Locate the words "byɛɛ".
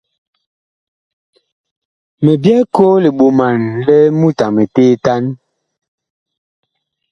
2.41-2.61